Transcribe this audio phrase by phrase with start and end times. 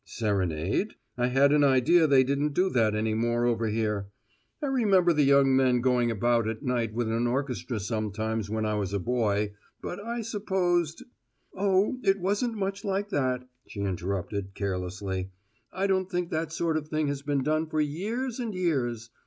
[0.03, 0.95] "Serenade?
[1.15, 4.07] I had an idea they didn't do that any more over here.
[4.59, 8.73] I remember the young men going about at night with an orchestra sometimes when I
[8.73, 11.03] was a boy, but I supposed"
[11.53, 15.29] "Oh, it wasn't much like that," she interrupted, carelessly.
[15.71, 19.11] "I don't think that sort of thing has been done for years and years.